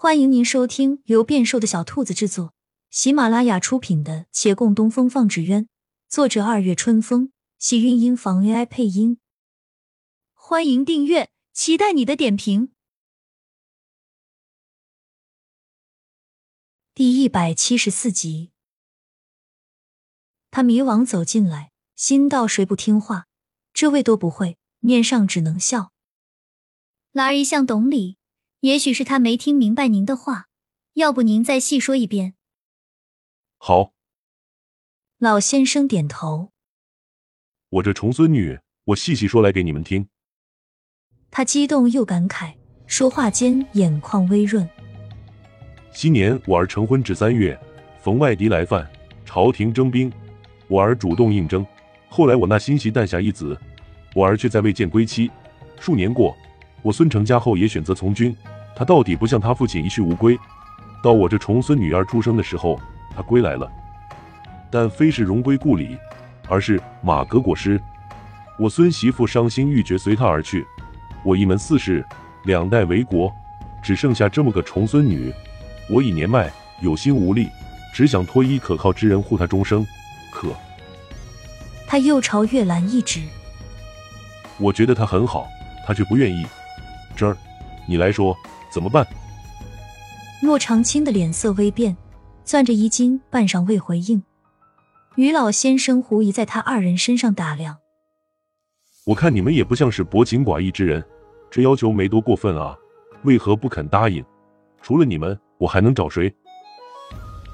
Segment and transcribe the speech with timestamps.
[0.00, 2.54] 欢迎您收听由变瘦的小兔子制作、
[2.88, 5.64] 喜马拉雅出品的《且共东风放纸鸢》，
[6.08, 9.18] 作者二月春风，喜韵音房 AI 配音。
[10.34, 12.70] 欢迎订阅，期待你的点评。
[16.94, 18.52] 第一百七十四集，
[20.52, 23.26] 他迷惘走进来，心道：谁不听话？
[23.72, 25.90] 这位都不会，面上只能笑。
[27.10, 28.16] 兰儿一向懂礼。
[28.60, 30.48] 也许是他没听明白您的话，
[30.94, 32.34] 要不您再细说一遍。
[33.56, 33.92] 好，
[35.18, 36.50] 老先生点头。
[37.68, 40.08] 我这重孙女，我细细说来给你们听。
[41.30, 42.52] 他激动又感慨，
[42.88, 44.68] 说话间眼眶微润。
[45.92, 47.56] 昔年我儿成婚至三月，
[48.02, 48.90] 逢外敌来犯，
[49.24, 50.12] 朝廷征兵，
[50.66, 51.64] 我儿主动应征。
[52.08, 53.56] 后来我那心系诞下一子，
[54.16, 55.30] 我儿却在未见归期。
[55.78, 56.36] 数年过。
[56.82, 58.34] 我孙成家后也选择从军，
[58.74, 60.38] 他到底不像他父亲一去无归。
[61.02, 62.80] 到我这重孙女儿出生的时候，
[63.14, 63.70] 他归来了，
[64.70, 65.96] 但非是荣归故里，
[66.48, 67.80] 而是马革裹尸。
[68.58, 70.66] 我孙媳妇伤心欲绝，随他而去。
[71.24, 72.04] 我一门四世，
[72.44, 73.32] 两代为国，
[73.82, 75.32] 只剩下这么个重孙女。
[75.88, 76.50] 我已年迈，
[76.80, 77.48] 有心无力，
[77.94, 79.86] 只想托一可靠之人护她终生。
[80.32, 80.48] 可
[81.86, 83.22] 他又朝月兰一指，
[84.58, 85.48] 我觉得她很好，
[85.86, 86.46] 她却不愿意。
[87.18, 87.36] 这儿，
[87.88, 88.34] 你来说
[88.70, 89.04] 怎么办？
[90.40, 91.96] 骆长青的脸色微变，
[92.44, 94.22] 攥着衣襟，半晌未回应。
[95.16, 97.78] 于老先生狐疑在他二人身上打量。
[99.04, 101.04] 我看你们也不像是薄情寡义之人，
[101.50, 102.76] 这要求没多过分啊，
[103.24, 104.24] 为何不肯答应？
[104.80, 106.32] 除了你们，我还能找谁？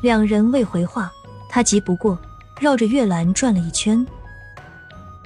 [0.02, 1.10] 两人未回话，
[1.48, 2.18] 他急不过，
[2.60, 4.06] 绕着月兰转了一圈。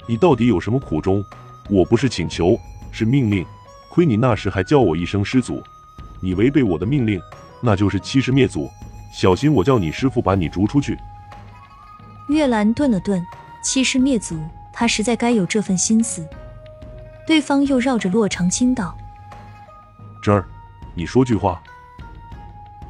[0.07, 1.21] 你到底有什么苦衷？
[1.69, 2.57] 我不是请求，
[2.89, 3.45] 是命令。
[3.89, 5.61] 亏你那时还叫我一声师祖，
[6.21, 7.19] 你违背我的命令，
[7.61, 8.69] 那就是欺师灭祖。
[9.11, 10.97] 小心我叫你师傅把你逐出去。
[12.29, 13.25] 月兰顿了顿，
[13.63, 14.39] 欺师灭祖，
[14.71, 16.25] 他实在该有这份心思。
[17.25, 18.95] 对方又绕着洛长青道
[20.21, 20.45] ：“这儿，
[20.93, 21.61] 你说句话。”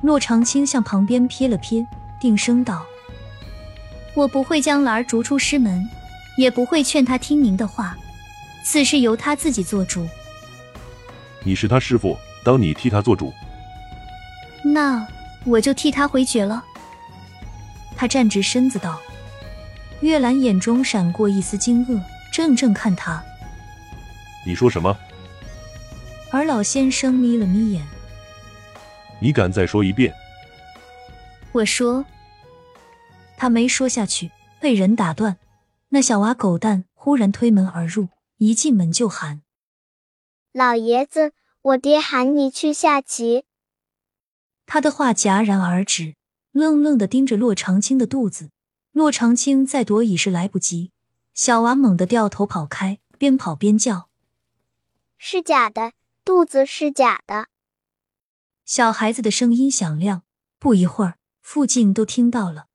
[0.03, 1.85] 洛长青向旁边瞥了瞥，
[2.19, 2.85] 定声道
[4.13, 5.87] ：“我不会将兰儿逐出师门，
[6.37, 7.97] 也不会劝他听您的话，
[8.63, 10.05] 此事由他自己做主。”
[11.43, 13.33] 你是他师傅，当你替他做主，
[14.63, 15.07] 那
[15.45, 16.63] 我就替他回绝了。
[17.95, 18.99] 他站直身子道
[20.01, 22.01] ：“月兰眼中闪过一丝惊愕，
[22.31, 23.23] 怔怔看他。
[24.45, 24.97] 你说什么？”
[26.31, 27.83] 而老先生眯了眯眼
[29.19, 30.13] ：“你敢再说一遍？”
[31.51, 32.05] 我说。
[33.37, 35.37] 他没说下去，被人打断。
[35.89, 39.41] 那小娃狗蛋忽然推门而入，一进门就喊。
[40.59, 41.31] 老爷子，
[41.61, 43.45] 我爹喊你去下棋。
[44.65, 46.15] 他的话戛然而止，
[46.51, 48.49] 愣愣的盯着骆长青的肚子。
[48.91, 50.91] 骆长青再躲已是来不及，
[51.33, 54.09] 小娃猛地掉头跑开，边跑边叫
[55.17, 55.93] ：“是假的，
[56.25, 57.47] 肚子是假的。”
[58.67, 60.23] 小孩子的声音响亮，
[60.59, 62.65] 不一会儿，附近都听到了。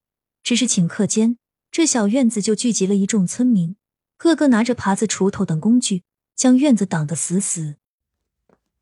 [0.43, 1.37] 只是顷刻间，
[1.71, 3.77] 这小院子就聚集了一众村民，
[4.17, 6.05] 个个拿着耙子、锄头等工具。
[6.35, 7.77] 将院子挡得死死。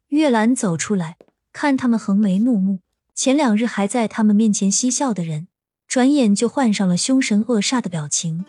[0.09, 1.17] 月兰走出来，
[1.53, 2.81] 看他们横眉怒目，
[3.15, 5.49] 前两日还在他们面前嬉笑的人，
[5.87, 8.45] 转眼就换上了凶神恶煞的表情。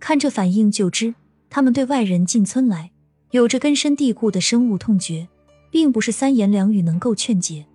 [0.00, 1.14] 看这反应就知，
[1.50, 2.92] 他们对外人进村来，
[3.32, 5.28] 有着根深蒂固的深恶痛绝，
[5.70, 7.66] 并不是三言两语能够劝解。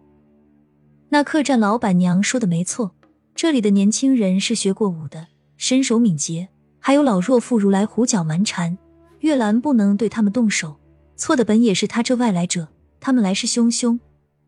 [1.09, 2.95] 那客栈老板娘说的没错，
[3.35, 8.79] 这里的年轻人是学过武的，身手敏捷，还有老弱妇孺来胡搅蛮缠。
[9.23, 10.75] 月兰不能对他们动手，
[11.15, 12.67] 错的本也是他这外来者。
[12.99, 13.99] 他们来势汹汹，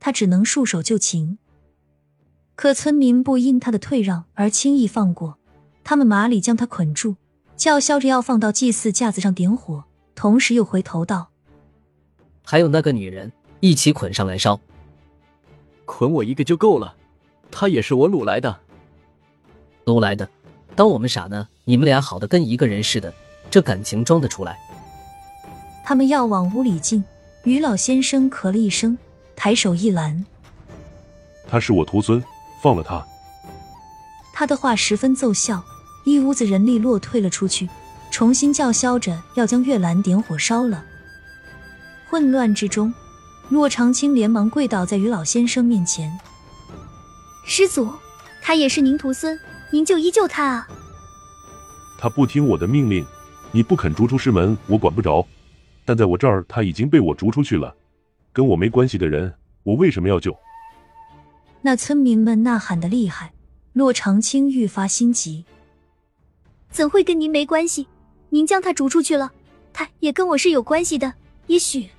[0.01, 1.37] 他只能束手就擒。
[2.55, 5.37] 可村民不因他的退让而轻易放过，
[5.85, 7.15] 他们麻里将他捆住，
[7.55, 11.29] 叫嚣着要放到祭祀架子上点火，同时又回头道
[12.43, 13.31] ：“还有那个女人，
[13.61, 14.59] 一起捆上来烧。
[15.85, 16.93] 捆我一个就够了，
[17.49, 18.59] 她也是我掳来的。
[19.85, 20.29] 掳来的？
[20.75, 21.47] 当我们傻呢？
[21.63, 23.13] 你们俩好的跟一个人似的。”
[23.47, 24.59] 这感情装得出来？
[25.85, 27.03] 他们要往屋里进，
[27.43, 28.97] 于老先生咳了一声，
[29.35, 30.25] 抬手一拦
[31.47, 32.21] ：“他是我徒孙，
[32.59, 33.05] 放了他。”
[34.33, 35.63] 他的话十分奏效，
[36.03, 37.69] 一屋子人力落退了出去，
[38.09, 40.83] 重新叫嚣着要将月兰点火烧了。
[42.09, 42.91] 混乱之中，
[43.49, 46.19] 骆长青连忙跪倒在于老先生面前
[47.45, 47.93] ：“师祖，
[48.41, 49.39] 他也是您徒孙，
[49.69, 50.67] 您就依旧他啊！”
[51.99, 53.05] 他不听我的命令。
[53.51, 55.25] 你不肯逐出师门，我管不着。
[55.85, 57.73] 但在我这儿，他已经被我逐出去了。
[58.33, 59.33] 跟我没关系的人，
[59.63, 60.35] 我为什么要救？
[61.61, 63.31] 那村民们呐喊的厉害，
[63.73, 65.45] 骆长青愈发心急。
[66.69, 67.87] 怎会跟您没关系？
[68.29, 69.31] 您将他逐出去了，
[69.71, 71.13] 他也跟我是有关系的。
[71.47, 71.89] 也许，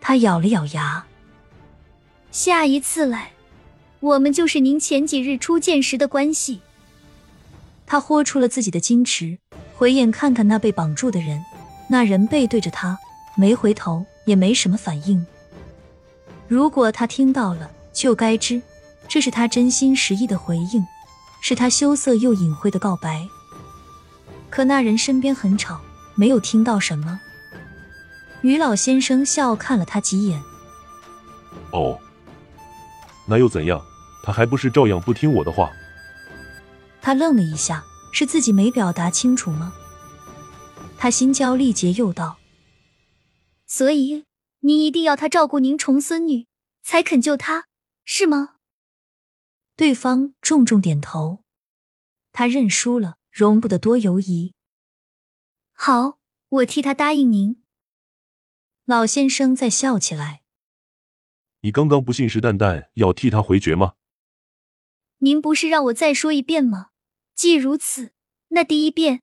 [0.00, 1.04] 他咬了咬牙，
[2.30, 3.32] 下一次来，
[4.00, 6.60] 我们就是您前几日初见时的关系。
[7.86, 9.38] 他豁出了自己的矜持，
[9.74, 11.42] 回眼看看那被绑住的人，
[11.88, 12.98] 那人背对着他，
[13.34, 15.26] 没回头，也没什么反应。
[16.46, 18.60] 如果他听到了，就该知
[19.08, 20.86] 这是他真心实意的回应，
[21.40, 23.26] 是他羞涩又隐晦的告白。
[24.50, 25.80] 可那人身边很吵，
[26.14, 27.18] 没有听到什么。
[28.42, 30.40] 于老先生笑看了他几眼。
[31.72, 31.98] 哦，
[33.26, 33.82] 那又怎样？
[34.22, 35.70] 他还不是照样不听我的话？
[37.00, 37.82] 他愣了一下，
[38.12, 39.72] 是自己没表达清楚吗？
[40.98, 42.38] 他心焦力竭，又道
[43.66, 44.26] ：“所以
[44.58, 46.46] 您一定要他照顾您重孙女，
[46.82, 47.68] 才肯救他，
[48.04, 48.56] 是吗？”
[49.76, 51.44] 对方重重点头。
[52.32, 53.14] 他认输了。
[53.30, 54.52] 容不得多犹疑。
[55.72, 56.18] 好，
[56.48, 57.62] 我替他答应您。
[58.84, 60.42] 老先生在笑起来。
[61.60, 63.94] 你刚刚不信誓旦旦要替他回绝吗？
[65.18, 66.88] 您不是让我再说一遍吗？
[67.32, 68.12] 既如此，
[68.48, 69.22] 那第一遍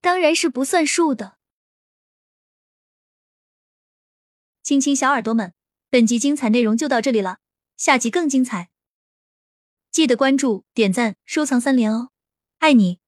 [0.00, 1.38] 当然是不算数的。
[4.62, 5.52] 亲亲小耳朵们，
[5.88, 7.38] 本集精彩内容就到这里了，
[7.76, 8.70] 下集更精彩，
[9.90, 12.10] 记得关注、点赞、收藏三连哦，
[12.58, 13.00] 爱你。